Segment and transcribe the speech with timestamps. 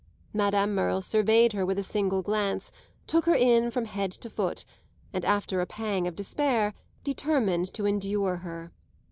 [0.33, 2.71] Madame Merle surveyed her with a single glance,
[3.05, 4.65] took her in from head to foot,
[5.13, 8.71] and after a pang of despair determined to endure her.